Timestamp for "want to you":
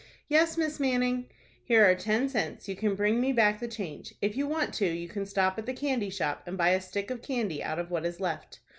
4.47-5.07